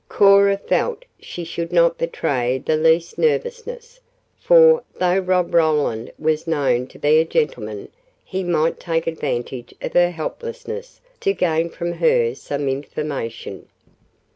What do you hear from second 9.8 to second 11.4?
her helplessness to